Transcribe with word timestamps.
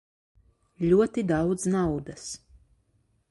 Ļoti 0.91 1.25
daudz 1.33 1.67
naudas. 1.75 2.25